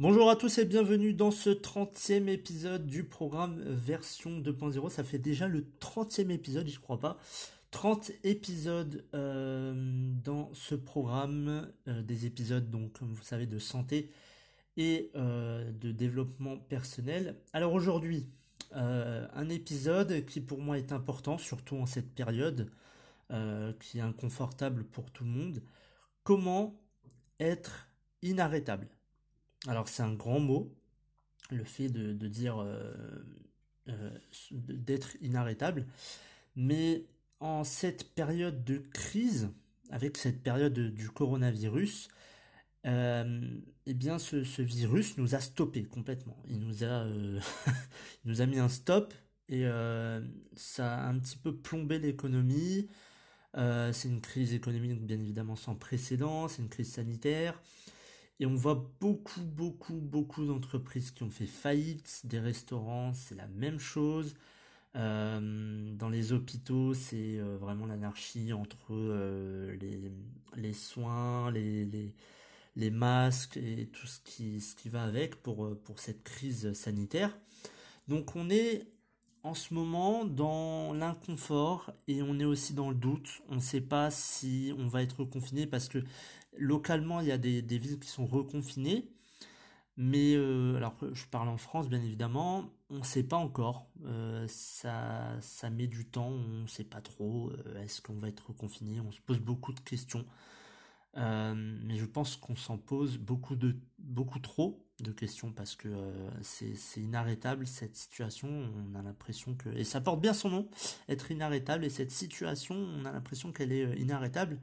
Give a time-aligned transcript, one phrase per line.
[0.00, 4.90] Bonjour à tous et bienvenue dans ce 30e épisode du programme version 2.0.
[4.90, 7.18] Ça fait déjà le 30e épisode, je crois pas.
[7.72, 9.74] 30 épisodes euh,
[10.22, 14.12] dans ce programme, euh, des épisodes donc comme vous savez de santé
[14.76, 17.34] et euh, de développement personnel.
[17.52, 18.28] Alors aujourd'hui,
[18.70, 22.70] un épisode qui pour moi est important, surtout en cette période
[23.80, 25.62] qui est inconfortable pour tout le monde.
[26.22, 26.78] Comment
[27.40, 27.88] être
[28.22, 28.86] inarrêtable?
[29.66, 30.72] Alors c'est un grand mot,
[31.50, 32.92] le fait de, dire euh,
[33.88, 34.10] euh,
[34.50, 35.86] d'être inarrêtable,
[36.56, 37.04] mais
[37.40, 39.50] en cette période de crise,
[39.90, 42.08] avec cette période du coronavirus,
[42.86, 43.40] euh,
[43.86, 46.36] eh bien ce, virus nous a stoppé complètement.
[46.48, 47.06] Il nous a,
[48.24, 49.14] il nous a mis un stop
[49.48, 49.64] et
[50.54, 52.88] ça a un petit peu plombé l'économie.
[53.54, 57.60] c'est une crise économique bien évidemment sans précédent, c'est une crise sanitaire.
[58.40, 63.48] Et on voit beaucoup, beaucoup, beaucoup d'entreprises qui ont fait faillite, des restaurants, c'est la
[63.48, 64.34] même chose.
[64.96, 69.76] Euh, dans les hôpitaux, c'est euh, vraiment l'anarchie entre euh,
[70.56, 77.36] les, soins, les, masques et tout ce qui, va avec pour cette crise sanitaire.
[78.06, 78.86] Donc on est
[79.42, 83.42] en ce moment dans l'inconfort et on est aussi dans le doute.
[83.48, 85.98] On ne sait pas si on va être confiné parce que
[86.58, 89.10] localement il y a des, villes qui sont reconfinées.
[89.96, 93.88] Mais euh, alors je parle en France bien évidemment, on ne sait pas encore.
[94.04, 97.50] Euh, ça, ça met du temps, on ne sait pas trop.
[97.50, 100.24] Euh, est-ce qu'on va être reconfiné On se pose beaucoup de questions.
[101.16, 105.88] mais je pense qu'on s'en pose beaucoup, de, beaucoup trop de questions parce que
[106.42, 108.48] c'est inarrêtable cette situation.
[108.48, 110.70] On a l'impression que et ça porte bien son nom,
[111.08, 111.84] être inarrêtable.
[111.84, 114.60] Et cette situation, on a l'impression qu'elle est inarrêtable,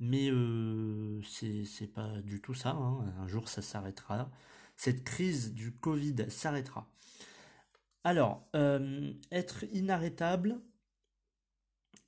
[0.00, 2.70] mais euh, c'est pas du tout ça.
[2.70, 3.14] Hein.
[3.18, 4.30] Un jour, ça s'arrêtera.
[4.76, 6.90] Cette crise du Covid s'arrêtera.
[8.04, 10.60] Alors, euh, être inarrêtable,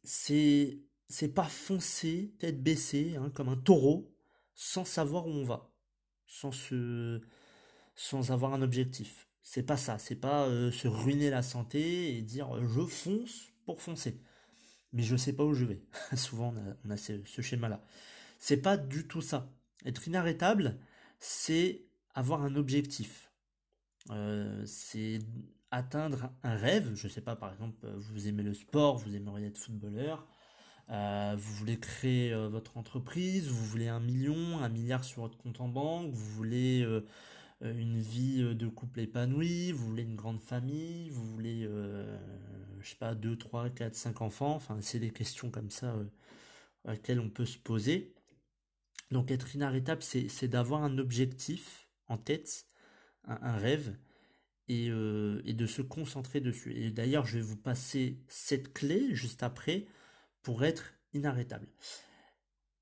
[0.05, 4.15] c'est c'est pas foncer, tête baissée, hein, comme un taureau,
[4.55, 5.73] sans savoir où on va,
[6.27, 7.21] sans se
[7.97, 9.29] sans avoir un objectif.
[9.43, 13.83] C'est pas ça, c'est pas euh, se ruiner la santé et dire je fonce pour
[13.83, 14.21] foncer.
[14.93, 15.83] Mais je sais pas où je vais.
[16.17, 17.83] Souvent on a, ce, schéma-là.
[18.39, 19.53] C'est pas du tout ça.
[19.84, 20.78] Être inarrêtable,
[21.19, 21.84] c'est
[22.15, 23.31] avoir un objectif.
[24.11, 25.21] Euh, c'est
[25.71, 26.95] atteindre un rêve.
[26.95, 30.27] Je sais pas, par exemple, vous aimez le sport, vous aimeriez être footballeur.
[30.89, 35.69] vous voulez créer votre entreprise, vous voulez un million, un milliard sur votre compte en
[35.69, 37.06] banque, vous voulez euh,
[37.62, 42.19] une vie euh, de couple épanouie, vous voulez une grande famille, vous voulez, euh,
[42.81, 45.94] je sais pas, 2, 3, 4, 5 enfants, enfin c'est des questions comme ça
[46.84, 48.15] à laquelle on peut se poser.
[49.10, 52.66] Donc être inarrêtable, c'est d'avoir un objectif en tête,
[53.25, 53.97] un, rêve,
[54.69, 56.72] et, et, de se concentrer dessus.
[56.76, 59.87] Et d'ailleurs, je vais vous passer cette clé juste après
[60.43, 61.66] pour être inarrêtable.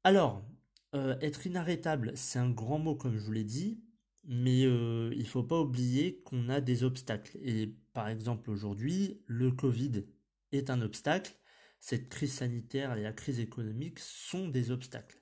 [0.05, 0.45] Alors,
[0.93, 3.81] être inarrêtable, c'est un grand mot comme je vous l'ai dit,
[4.29, 7.39] mais euh, il ne faut pas oublier qu'on a des obstacles.
[7.43, 10.05] Et par exemple aujourd'hui, le Covid
[10.53, 11.35] est un obstacle.
[11.81, 15.21] Cette crise sanitaire et la crise économique sont des obstacles.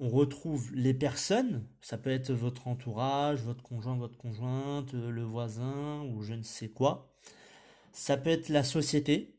[0.00, 6.02] On retrouve les personnes, ça peut être votre entourage, votre conjoint, votre conjointe, le voisin
[6.04, 7.12] ou je ne sais quoi.
[7.92, 9.36] Ça peut être la société,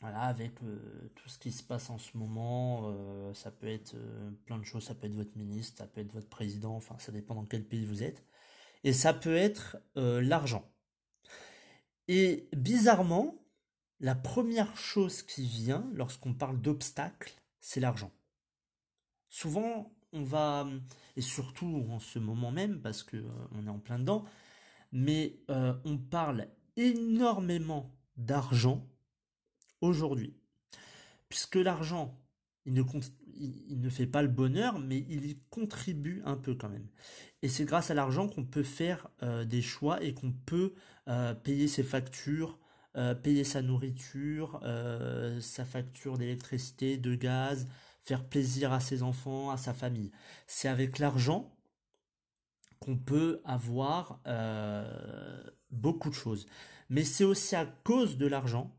[0.00, 3.94] voilà, avec euh, tout ce qui se passe en ce moment, euh, ça peut être
[3.94, 6.96] euh, plein de choses, ça peut être votre ministre, ça peut être votre président, enfin
[6.98, 8.24] ça dépend dans quel pays vous êtes.
[8.82, 10.72] Et ça peut être l'argent.
[12.08, 13.44] Et bizarrement,
[14.00, 18.10] la première chose qui vient lorsqu'on parle d'obstacle, c'est l'argent.
[19.28, 20.66] Souvent, on va,
[21.16, 23.22] et surtout en ce moment même, parce que
[23.52, 24.24] on est en plein dedans,
[24.92, 28.89] mais on parle énormément d'argent
[29.80, 30.34] aujourd'hui.
[31.28, 32.18] Puisque l'argent,
[32.66, 32.74] il
[33.80, 36.86] ne, fait pas le bonheur, mais il y contribue un peu quand même.
[37.42, 40.74] Et c'est grâce à l'argent qu'on peut faire euh, des choix et qu'on peut
[41.08, 42.58] euh, payer ses factures,
[43.22, 44.60] payer sa nourriture,
[45.40, 47.68] sa facture d'électricité, de gaz,
[48.02, 50.10] faire plaisir à ses enfants, à sa famille.
[50.48, 51.56] C'est avec l'argent
[52.80, 54.20] qu'on peut avoir
[55.70, 56.46] beaucoup de choses.
[56.88, 58.76] Mais c'est aussi à cause de l'argent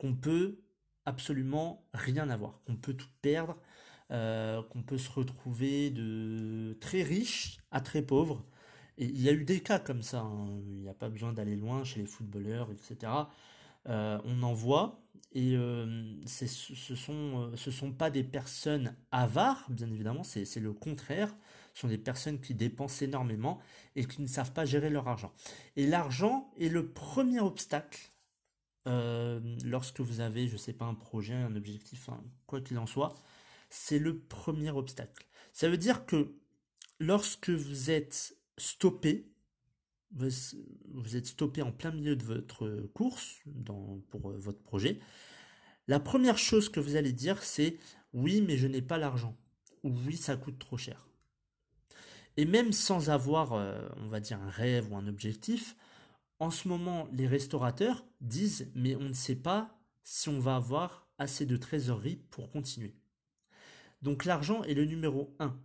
[0.00, 0.58] qu'on peut
[1.04, 3.56] absolument rien avoir, qu'on peut tout perdre,
[4.10, 8.42] euh, qu'on peut se retrouver de très riche à très pauvre.
[8.96, 10.48] Et il y a eu des cas comme ça, hein.
[10.66, 13.12] il n'y a pas besoin d'aller loin chez les footballeurs, etc.
[13.88, 15.02] Euh, on en voit,
[15.32, 21.34] et euh, ce sont, ce sont pas des personnes avares, bien évidemment, c'est le contraire.
[21.74, 23.60] Ce sont des personnes qui dépensent énormément
[23.96, 25.32] et qui ne savent pas gérer leur argent.
[25.76, 28.10] Et l'argent est le premier obstacle
[28.86, 32.08] lorsque vous avez, je sais pas, un projet, un objectif,
[32.46, 33.14] quoi qu'il en soit,
[33.70, 35.26] c'est le premier obstacle.
[35.52, 36.34] Ça veut dire que
[36.98, 39.32] lorsque vous êtes stoppé,
[40.12, 43.38] vous êtes stoppé en plein milieu de votre course
[44.10, 44.98] pour euh, votre projet,
[45.86, 47.78] la première chose que vous allez dire c'est
[48.12, 49.36] oui mais je n'ai pas l'argent
[49.84, 51.08] ou oui ça coûte trop cher.
[52.36, 55.76] Et même sans avoir, euh, on va dire, un rêve ou un objectif,
[56.40, 61.06] en ce moment, les restaurateurs disent mais on ne sait pas si on va avoir
[61.18, 62.96] assez de trésorerie pour continuer.
[64.02, 65.56] Donc l'argent est le numéro 1.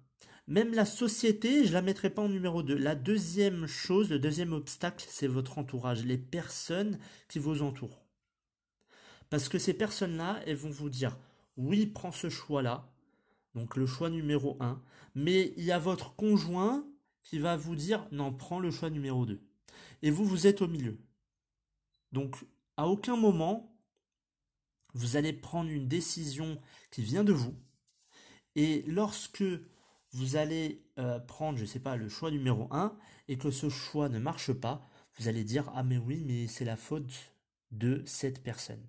[0.48, 2.76] Même la société, je la mettrai pas en numéro 2.
[2.76, 7.00] La deuxième chose, le deuxième obstacle, c'est votre entourage, les personnes
[7.30, 8.04] qui vous entourent.
[9.30, 11.18] Parce que ces personnes-là, elles vont vous dire,
[11.58, 12.92] oui, prends ce choix-là,
[13.56, 14.80] donc le choix numéro 1,
[15.16, 16.86] mais il y a votre conjoint
[17.24, 19.42] qui va vous dire, non, prends le choix numéro 2.
[20.02, 21.00] Et vous, vous êtes au milieu.
[22.12, 22.38] Donc,
[22.78, 23.76] à aucun moment,
[24.94, 26.62] vous allez prendre une décision
[26.92, 27.56] qui vient de vous,
[28.56, 29.44] et lorsque
[30.12, 33.70] vous allez euh, prendre, je ne sais pas, le choix numéro 1 et que ce
[33.70, 34.88] choix ne marche pas,
[35.18, 37.34] vous allez dire Ah, mais oui, mais c'est la faute
[37.72, 38.82] de cette personne.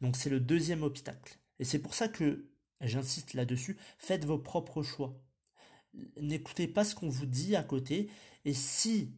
[0.00, 1.38] Donc, c'est le deuxième obstacle.
[1.58, 2.48] Et c'est pour ça que
[2.80, 5.22] j'insiste là-dessus faites vos propres choix.
[6.20, 8.10] N'écoutez pas ce qu'on vous dit à côté.
[8.46, 9.14] Et si,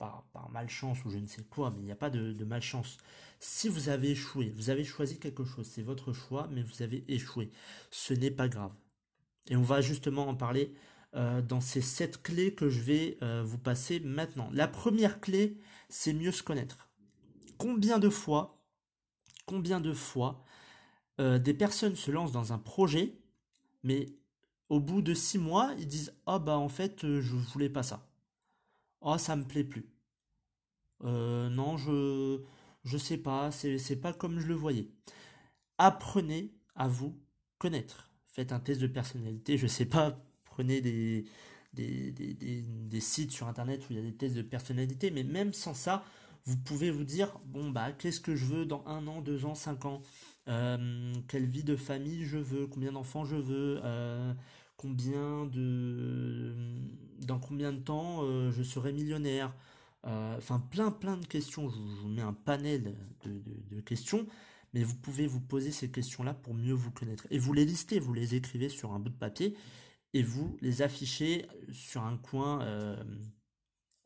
[0.00, 2.96] par, malchance ou je ne sais quoi, mais il n'y a pas de, malchance,
[3.38, 7.04] si vous avez échoué, vous avez choisi quelque chose, c'est votre choix, mais vous avez
[7.08, 7.50] échoué.
[7.90, 8.72] Ce n'est pas grave.
[9.48, 10.74] Et on va justement en parler
[11.14, 14.48] euh, dans ces sept clés que je vais euh, vous passer maintenant.
[14.52, 15.58] La première clé,
[15.88, 16.88] c'est mieux se connaître.
[17.58, 18.62] Combien de fois,
[19.46, 20.44] combien de fois
[21.20, 23.18] euh, des personnes se lancent dans un projet,
[23.82, 24.06] mais
[24.70, 28.06] au bout de six mois, ils disent Ah bah en fait, je voulais pas ça.
[29.02, 29.89] Oh, ça me plaît plus.
[31.02, 32.40] Non, je
[32.84, 34.88] je sais pas, c'est pas comme je le voyais.
[35.78, 37.18] Apprenez à vous
[37.58, 38.10] connaître.
[38.26, 41.26] Faites un test de personnalité, je sais pas, prenez des,
[43.00, 46.04] sites sur internet où il y a des tests de personnalité, mais même sans ça,
[46.46, 49.54] vous pouvez vous dire bon bah qu'est-ce que je veux dans un an, deux ans,
[49.54, 50.00] cinq ans,
[50.48, 54.32] euh, quelle vie de famille je veux, combien d'enfants je veux, euh,
[54.76, 56.54] combien de
[57.18, 61.68] dans combien de temps euh, je serai millionnaire, euh, enfin, plein, plein de questions.
[61.68, 64.26] Je vous, mets un panel de, questions,
[64.72, 67.26] mais vous pouvez vous poser ces questions-là pour mieux vous connaître.
[67.30, 69.56] Et vous les listez, vous les écrivez sur un bout de papier
[70.12, 73.02] et vous les affichez sur un coin euh,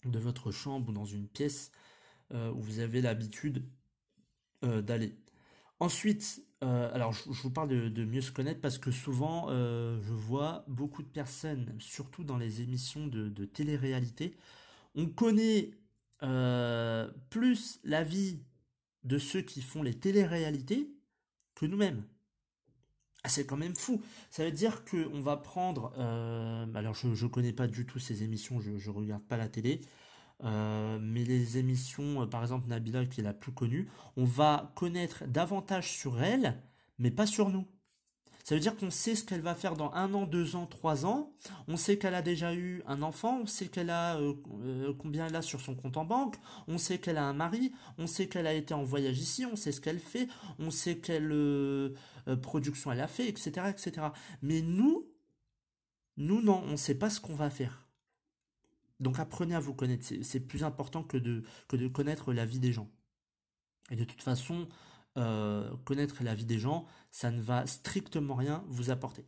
[0.04, 1.70] de votre chambre ou dans une pièce
[2.32, 3.64] euh, où vous avez l'habitude
[4.62, 5.14] d'aller.
[5.78, 11.02] Ensuite, alors je, vous parle de, mieux se connaître parce que souvent je vois beaucoup
[11.02, 14.34] de personnes, surtout dans les émissions de, de télé-réalité,
[14.94, 15.72] on connaît
[16.22, 18.42] euh, plus la vie
[19.02, 20.90] de ceux qui font les téléréalités
[21.54, 22.04] que nous-mêmes.
[23.22, 24.02] Ah, c'est quand même fou.
[24.30, 25.94] Ça veut dire qu'on va prendre...
[25.98, 29.48] Euh, alors je ne connais pas du tout ces émissions, je ne regarde pas la
[29.48, 29.80] télé.
[30.42, 35.24] Euh, mais les émissions, par exemple Nabila qui est la plus connue, on va connaître
[35.26, 36.60] davantage sur elle,
[36.98, 37.66] mais pas sur nous.
[38.44, 41.06] Ça veut dire qu'on sait ce qu'elle va faire dans un an, deux ans, trois
[41.06, 41.32] ans.
[41.66, 43.40] On sait qu'elle a déjà eu un enfant.
[43.42, 46.36] On sait qu'elle a euh, euh, combien elle a sur son compte en banque.
[46.68, 47.72] On sait qu'elle a un mari.
[47.96, 49.46] On sait qu'elle a été en voyage ici.
[49.46, 50.28] On sait ce qu'elle fait.
[50.58, 51.94] On sait quelle euh,
[52.42, 54.08] production elle a fait, etc., etc.
[54.42, 55.08] Mais nous,
[56.18, 57.88] nous non, on ne sait pas ce qu'on va faire.
[59.00, 60.04] Donc apprenez à vous connaître.
[60.20, 62.90] C'est plus important que de, que de connaître la vie des gens.
[63.90, 64.68] Et de toute façon,
[65.16, 69.24] euh, connaître la vie des gens, ça ne va strictement rien vous apporter.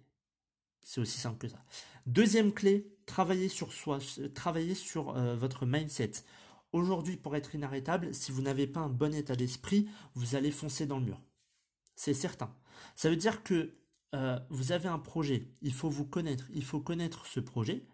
[0.82, 1.64] C'est aussi simple que ça.
[2.06, 3.98] Deuxième clé, travailler sur soi,
[4.34, 6.12] travailler sur euh, votre mindset.
[6.72, 10.86] Aujourd'hui, pour être inarrêtable, si vous n'avez pas un bon état d'esprit, vous allez foncer
[10.86, 11.20] dans le mur.
[11.94, 12.54] C'est certain.
[12.94, 13.74] Ça veut dire que
[14.14, 17.86] euh, vous avez un projet, il faut vous connaître, il faut connaître ce projet.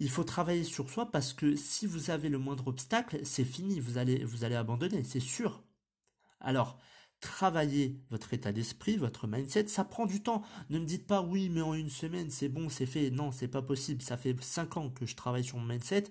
[0.00, 3.80] Il faut travailler sur soi parce que si vous avez le moindre obstacle, c'est fini,
[3.80, 5.62] vous allez, vous allez abandonner, c'est sûr.
[6.40, 6.78] Alors,
[7.20, 10.42] travailler votre état d'esprit, votre mindset, ça prend du temps.
[10.70, 13.10] Ne me dites pas oui, mais en une semaine, c'est bon, c'est fait.
[13.10, 14.02] Non, c'est pas possible.
[14.02, 16.04] Ça fait 5 ans que je travaille sur mon mindset.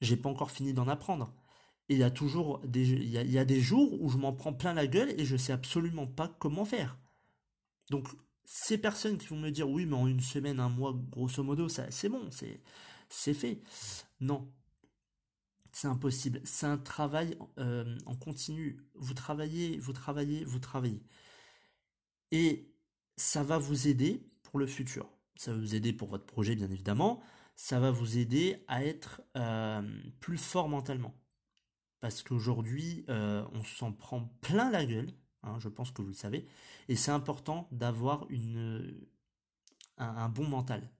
[0.00, 1.32] J'ai pas encore fini d'en apprendre.
[1.88, 4.72] Il y a toujours des, il y a, des jours où je m'en prends plein
[4.74, 6.98] la gueule et je sais absolument pas comment faire.
[7.90, 8.08] Donc,
[8.44, 11.68] ces personnes qui vont me dire oui, mais en une semaine, un mois, grosso modo,
[11.68, 12.60] ça, c'est bon, c'est,
[13.08, 13.60] c'est fait.
[14.20, 14.48] Non,
[15.72, 16.40] c'est impossible.
[16.44, 18.78] C'est un travail euh, en continu.
[18.94, 21.02] Vous travaillez, vous travaillez, vous travaillez.
[22.30, 22.70] Et
[23.16, 25.08] ça va vous aider pour le futur.
[25.36, 27.22] Ça va vous aider pour votre projet, bien évidemment.
[27.56, 29.82] Ça va vous aider à être euh,
[30.20, 31.14] plus fort mentalement.
[32.00, 35.10] Parce qu'aujourd'hui, euh, on s'en prend plein la gueule.
[35.42, 36.46] Hein, je pense que vous le savez.
[36.88, 38.26] Et c'est important d'avoir
[39.96, 40.90] un, bon mental.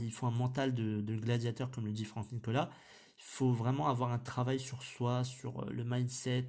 [0.00, 2.70] il faut un mental de gladiateur, comme le dit Franck Nicolas.
[3.18, 6.46] Il faut vraiment avoir un travail sur soi, sur euh, le mindset,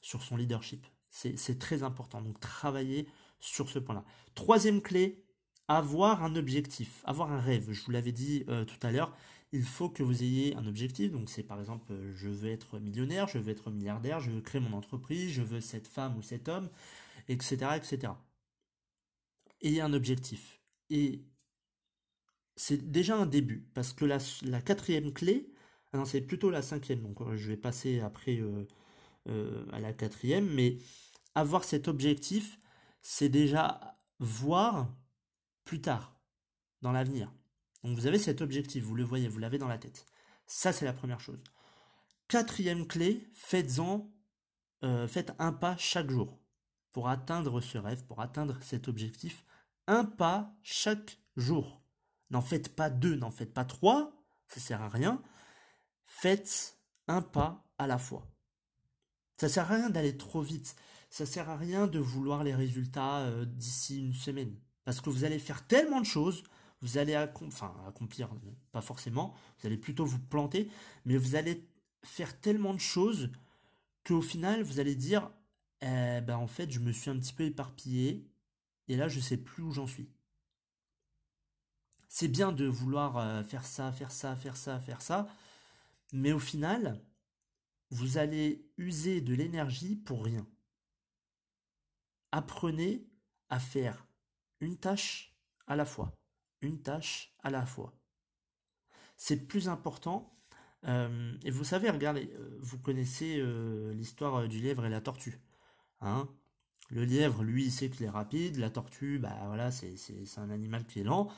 [0.00, 0.86] sur son leadership.
[1.10, 2.22] C'est très important.
[2.22, 3.06] Donc travailler
[3.38, 4.04] sur ce point-là.
[4.34, 5.22] Troisième clé,
[5.68, 7.70] avoir un objectif, avoir un rêve.
[7.70, 9.14] Je vous l'avais dit euh, tout à l'heure,
[9.52, 11.12] il faut que vous ayez un objectif.
[11.12, 14.40] Donc c'est par exemple, euh, je veux être millionnaire, je veux être milliardaire, je veux
[14.40, 16.70] créer mon entreprise, je veux cette femme ou cet homme,
[17.28, 17.56] etc.
[17.76, 18.14] etc.
[19.60, 20.60] Ayez un objectif.
[20.90, 21.22] Et
[22.56, 25.51] c'est déjà un début, parce que la quatrième clé,
[25.92, 28.66] ah non, c'est plutôt la cinquième, donc euh, je vais passer après euh,
[29.28, 30.78] euh, à la quatrième, mais
[31.34, 32.58] avoir cet objectif,
[33.02, 34.88] c'est déjà voir
[35.64, 36.16] plus tard,
[36.80, 37.30] dans l'avenir.
[37.84, 40.06] Donc vous avez cet objectif, vous le voyez, vous l'avez dans la tête.
[40.46, 41.42] Ça, c'est la première chose.
[42.28, 44.10] Quatrième clé, faites-en,
[45.08, 46.38] faites un pas chaque jour
[46.92, 49.44] pour atteindre ce rêve, pour atteindre cet objectif.
[49.86, 51.82] Un pas chaque jour.
[52.30, 54.12] N'en faites pas deux, n'en faites pas trois,
[54.48, 55.22] ça sert à rien.
[56.14, 56.78] Faites
[57.08, 58.28] un pas à la fois.
[59.38, 60.76] Ça sert à rien d'aller trop vite.
[61.10, 64.54] Ça sert à rien de vouloir les résultats euh, d'ici une semaine.
[64.84, 66.44] Parce que vous allez faire tellement de choses,
[66.80, 68.28] vous allez accomplir,
[68.70, 70.70] pas forcément, vous allez plutôt vous planter,
[71.06, 71.66] mais vous allez
[72.04, 73.32] faire tellement de choses
[74.06, 75.28] qu'au final, vous allez dire,
[75.80, 78.28] eh ben, en fait, je me suis un petit peu éparpillé,
[78.86, 80.08] et là, je sais plus où j'en suis.
[82.08, 85.26] C'est bien de vouloir euh, faire ça, faire ça, faire ça, faire ça,
[86.12, 87.02] mais au final,
[87.90, 90.46] vous allez user de l'énergie pour rien.
[92.30, 93.06] Apprenez
[93.48, 94.06] à faire
[94.60, 95.34] une tâche
[95.66, 96.12] à la fois.
[96.60, 97.92] Une tâche à la fois.
[99.16, 100.38] C'est plus important.
[100.86, 105.40] Euh, et vous savez, regardez, euh, vous connaissez euh, l'histoire du lièvre et la tortue.
[106.00, 106.28] Hein
[106.90, 108.56] le lièvre, lui, il sait qu'il est rapide.
[108.56, 109.96] La tortue, bah voilà, c'est
[110.36, 111.30] un animal qui est lent.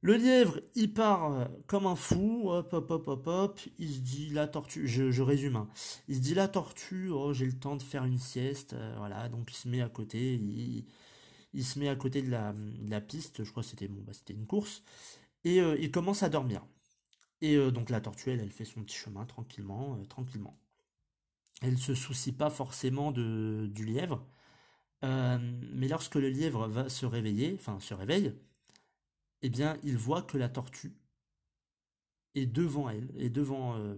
[0.00, 3.98] Le lièvre, il part euh, comme un fou, hop, hop, hop, hop, hop, il se
[3.98, 5.68] dit la tortue, je, résume, hein.
[6.06, 9.28] il se dit la tortue, oh j'ai le temps de faire une sieste, euh, voilà,
[9.28, 10.34] donc il se met à côté,
[11.52, 14.84] il, se met à côté de la, piste, je crois que c'était bah, une course,
[15.44, 16.64] et euh, il commence à dormir.
[17.40, 20.58] Et donc la tortue, elle, elle fait son petit chemin tranquillement, tranquillement.
[21.62, 24.26] Elle se soucie pas forcément du lièvre,
[25.02, 28.34] mais lorsque le lièvre va se réveiller, enfin se réveille,
[29.42, 30.96] eh bien, il voit que la tortue
[32.34, 33.96] est devant elle, est devant, euh,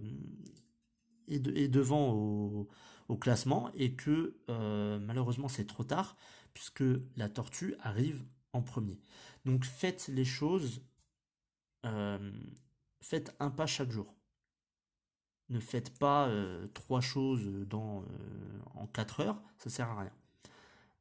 [3.07, 6.17] au, classement, et que euh, malheureusement c'est trop tard,
[6.53, 6.83] puisque
[7.15, 8.99] la tortue arrive en premier.
[9.45, 10.81] Donc faites les choses,
[11.85, 12.31] euh,
[13.01, 14.15] faites un pas chaque jour.
[15.49, 16.31] Ne faites pas
[16.73, 20.13] trois choses en quatre heures, ça sert à rien.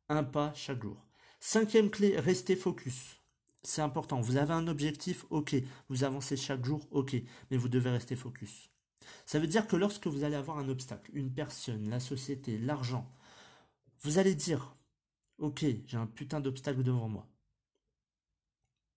[0.09, 1.07] Un pas chaque jour.
[1.39, 3.20] Cinquième clé, restez focus
[3.63, 4.21] c'est important.
[4.21, 5.57] Vous avez un objectif, ok.
[5.89, 7.17] Vous avancez chaque jour, ok.
[7.51, 8.71] Mais vous devez rester focus.
[9.27, 13.11] Ça veut dire que lorsque vous allez avoir un obstacle, une personne, la société, l'argent,
[14.03, 14.77] vous allez dire,
[15.39, 17.29] ok, j'ai un putain d'obstacle devant moi.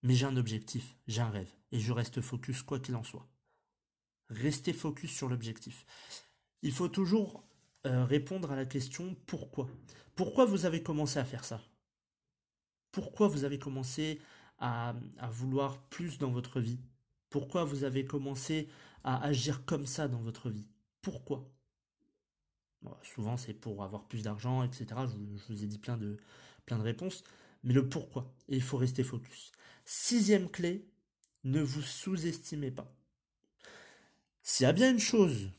[0.02, 1.52] Mais j'ai un objectif, j'ai un rêve.
[1.72, 3.28] Et je reste focus quoi qu'il en soit.
[4.30, 5.86] Restez focus sur l'objectif.
[6.62, 7.44] Il faut toujours
[7.86, 9.68] euh, répondre à la question pourquoi?
[10.16, 11.62] Pourquoi vous avez commencé à faire ça?
[12.92, 14.22] Pourquoi vous avez commencé
[14.60, 14.96] à,
[15.30, 16.80] vouloir plus dans votre vie
[17.30, 18.70] Pourquoi vous avez commencé
[19.04, 20.68] à agir comme ça dans votre vie?
[21.02, 21.50] Pourquoi?
[23.02, 24.86] Souvent c'est pour avoir plus d'argent, etc.
[25.08, 26.18] Je, vous ai dit plein de,
[26.66, 27.24] plein de réponses.
[27.64, 28.34] Mais le pourquoi?
[28.50, 29.52] Et il faut rester focus.
[29.86, 30.86] Sixième clé,
[31.44, 32.94] ne vous sous-estimez pas.
[34.42, 35.52] S'il y a bien une chose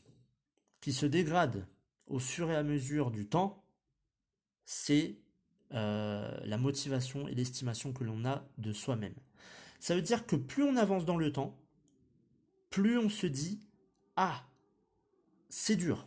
[0.80, 1.66] qui se dégrade
[2.06, 3.64] au fur et à mesure du temps,
[4.66, 5.18] c'est
[5.74, 9.14] euh, la motivation et l'estimation que l'on a de soi-même.
[9.80, 11.56] Ça veut dire que plus on avance dans le temps,
[12.70, 13.60] plus on se dit
[14.16, 14.44] ah
[15.48, 16.06] c'est dur.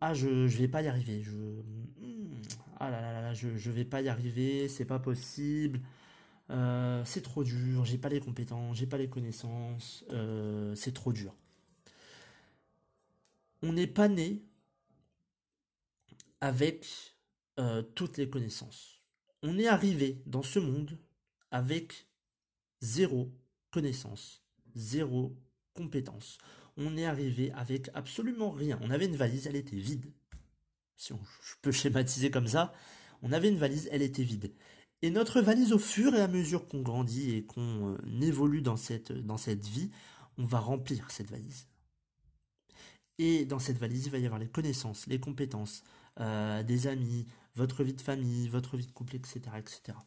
[0.00, 1.32] ah je, je vais pas y arriver, je,
[2.78, 5.80] ah là là là, je, je vais pas y arriver, c'est pas possible,
[6.50, 11.12] euh, c'est trop dur, j'ai pas les compétences, j'ai pas les connaissances, euh, c'est trop
[11.12, 11.34] dur.
[13.62, 14.42] On n'est pas né
[16.40, 17.17] avec
[17.58, 19.02] euh, toutes les connaissances.
[19.42, 20.98] On est arrivé dans ce monde
[21.50, 22.06] avec
[22.80, 23.32] zéro
[23.70, 24.42] connaissance,
[24.74, 25.36] zéro
[25.74, 26.38] compétence.
[26.76, 28.78] On est arrivé avec absolument rien.
[28.82, 30.06] On avait une valise, elle était vide.
[30.96, 32.72] Si on, je peux schématiser comme ça,
[33.22, 34.52] on avait une valise, elle était vide.
[35.02, 38.76] Et notre valise, au fur et à mesure qu'on grandit et qu'on euh, évolue dans
[38.76, 39.90] cette, dans cette vie,
[40.38, 41.66] on va remplir cette valise.
[43.18, 45.82] Et dans cette valise, il va y avoir les connaissances, les compétences,
[46.20, 47.26] euh, des amis,
[47.58, 49.98] votre vie de famille, votre vie de couple, etc., etc.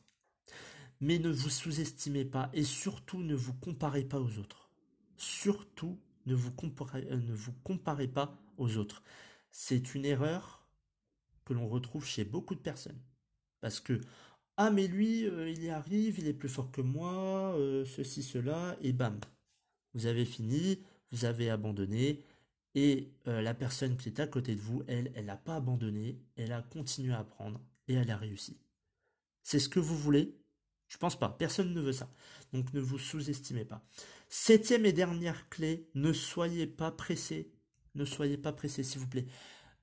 [1.02, 4.72] Mais ne vous sous-estimez pas et surtout ne vous comparez pas aux autres.
[5.18, 9.04] Surtout ne vous comparez, euh, ne vous comparez pas aux autres.
[9.52, 10.66] C'est une erreur
[11.46, 13.02] que l'on retrouve chez beaucoup de personnes.
[13.60, 14.00] Parce que
[14.58, 18.24] ah mais lui euh, il y arrive, il est plus fort que moi, euh, ceci,
[18.24, 19.20] cela, et bam.
[19.94, 20.80] Vous avez fini,
[21.12, 22.24] vous avez abandonné,
[22.76, 26.22] et euh, la personne qui est à côté de vous, elle, elle n'a pas abandonné,
[26.36, 28.58] elle a continué à apprendre, et elle a réussi.
[29.44, 30.38] C'est ce que vous voulez?
[30.88, 32.10] Je pense pas, personne ne veut ça.
[32.54, 33.84] Donc ne vous sous-estimez pas.
[34.30, 37.52] Septième et dernière clé, ne soyez pas pressé.
[37.96, 39.26] Ne soyez pas pressé, s'il vous plaît.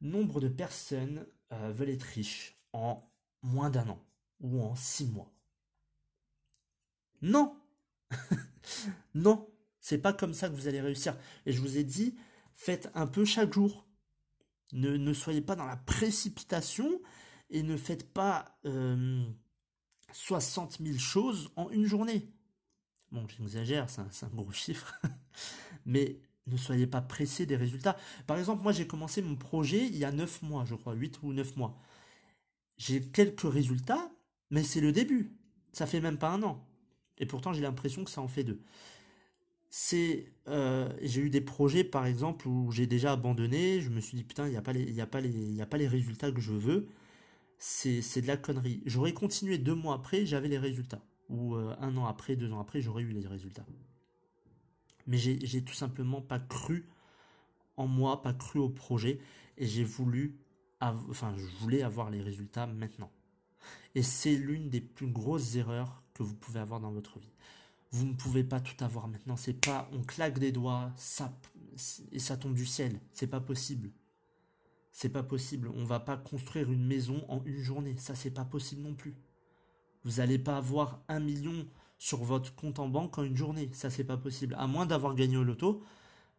[0.00, 3.11] Nombre de personnes veulent être riches en
[3.42, 4.04] moins d'un an
[4.40, 5.33] ou en six mois.
[7.23, 7.57] Non
[9.14, 9.49] Non
[9.80, 11.16] C'est pas comme ça que vous allez réussir.
[11.47, 12.16] Et je vous ai dit,
[12.58, 13.86] faites un peu chaque jour.
[14.72, 17.00] Ne, soyez pas dans la précipitation
[17.48, 19.24] et ne faites pas euh,
[20.12, 22.30] 60 000 choses en une journée.
[23.10, 25.00] Bon, j'exagère, c'est un, un, gros chiffre.
[25.86, 27.96] Mais ne soyez pas pressé des résultats.
[28.26, 31.20] Par exemple, moi j'ai commencé mon projet il y a 9 mois, je crois, 8
[31.22, 31.78] ou 9 mois.
[32.76, 34.10] J'ai quelques résultats,
[34.50, 35.32] mais c'est le début.
[35.72, 36.68] Ça fait même pas un an.
[37.18, 38.60] Et pourtant, j'ai l'impression que ça en fait deux.
[39.70, 43.81] C'est, euh, j'ai eu des projets, par exemple, où j'ai déjà abandonné.
[43.81, 45.76] Je me suis dit, putain, il n'y a, pas les, a, pas les, a pas
[45.76, 46.88] les résultats que je veux.
[47.59, 48.83] C'est, de la connerie.
[48.87, 51.02] J'aurais continué deux mois après, j'avais les résultats.
[51.28, 53.66] Ou euh, un an après, deux ans après, j'aurais eu les résultats.
[55.07, 56.87] Mais j'ai tout simplement pas cru
[57.76, 59.20] en moi, pas cru au projet.
[59.57, 60.38] Et j'ai voulu,
[60.81, 63.11] enfin, je voulais avoir les résultats maintenant.
[63.94, 67.33] Et c'est l'une des plus grosses erreurs que vous pouvez avoir dans votre vie.
[67.90, 69.37] Vous ne pouvez pas tout avoir maintenant.
[69.37, 71.33] C'est pas, on claque des doigts, ça,
[72.12, 73.01] et ça tombe du ciel.
[73.12, 73.90] C'est pas possible.
[74.92, 75.70] C'est pas possible.
[75.74, 77.96] On va pas construire une maison en une journée.
[77.98, 79.14] Ça, c'est pas possible non plus.
[80.05, 81.66] Vous n'allez pas avoir un million
[81.98, 83.70] sur votre compte en banque en une journée.
[83.72, 84.55] Ça, c'est pas possible.
[84.59, 85.83] À moins d'avoir gagné au loto.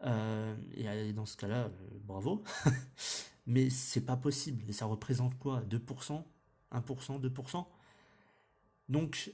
[0.04, 1.72] Euh, et dans ce cas-là, euh,
[2.06, 2.44] bravo.
[3.48, 4.64] Mais c'est pas possible.
[4.70, 5.62] Et ça représente quoi?
[5.62, 6.24] 2%
[6.72, 7.66] 1%, 2%.
[8.90, 9.34] Donc,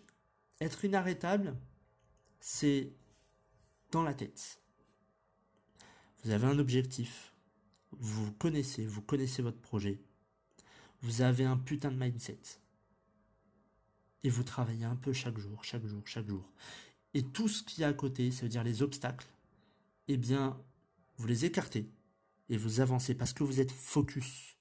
[0.62, 1.56] être inarrêtable,
[2.48, 2.94] c'est
[3.90, 4.62] dans la tête.
[6.24, 7.34] Vous avez un objectif,
[7.90, 10.00] vous connaissez, vous connaissez votre projet,
[11.02, 12.40] vous avez un putain de mindset.
[14.22, 16.48] Et vous travaillez un peu chaque jour, chaque jour, chaque jour.
[17.16, 19.28] Et tout ce qui est à côté, ça veut dire les obstacles,
[20.08, 20.56] eh bien,
[21.18, 21.90] vous les écartez
[22.50, 24.56] et vous avancez parce que vous êtes focus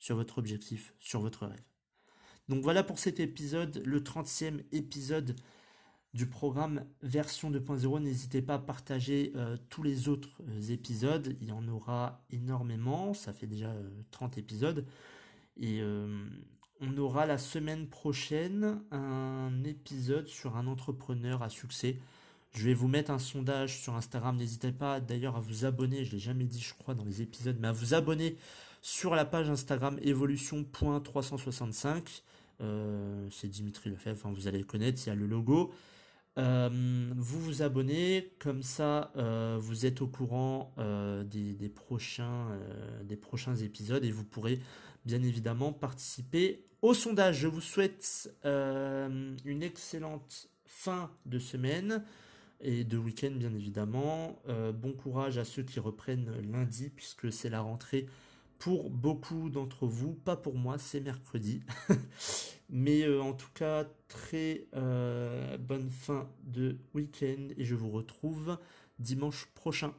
[0.00, 1.68] sur votre objectif, sur votre rêve.
[2.48, 5.36] Donc voilà pour cet épisode, le 30e épisode
[6.14, 8.00] du programme version 2.0.
[8.00, 11.36] N'hésitez pas à partager euh, tous les autres euh, épisodes.
[11.40, 13.14] Il y en aura énormément.
[13.14, 13.72] Ça fait déjà
[14.10, 14.84] 30 euh, épisodes.
[15.60, 15.82] Et
[16.80, 21.98] on aura la semaine prochaine un épisode sur un entrepreneur à succès.
[22.52, 24.36] Je vais vous mettre un sondage sur Instagram.
[24.36, 26.04] N'hésitez pas d'ailleurs à vous abonner.
[26.04, 28.36] Je l'ai jamais dit, je crois, dans les épisodes, mais à vous abonner
[28.82, 32.22] sur la page Instagram évolution.365.
[32.60, 35.72] Euh, c'est Dimitri Lefebvre, enfin, vous allez le connaître, il y a le logo.
[36.38, 36.68] Euh,
[37.16, 40.72] vous vous abonnez, comme ça euh, vous êtes au courant
[41.74, 42.58] prochains,
[43.04, 44.60] des prochains épisodes et vous pourrez
[45.04, 47.40] bien évidemment participer au sondage.
[47.40, 52.04] Je vous souhaite une excellente fin de semaine
[52.60, 54.40] et de week-end bien évidemment.
[54.74, 58.06] bon courage à ceux qui reprennent lundi puisque c'est la rentrée
[58.58, 61.62] pour beaucoup d'entre vous, pas pour moi, c'est mercredi.
[62.70, 68.58] Mais euh, en tout cas, très euh, bonne fin de week-end et je vous retrouve
[68.98, 69.94] dimanche prochain.